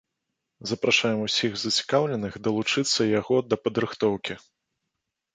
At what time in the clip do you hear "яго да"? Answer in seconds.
3.19-3.61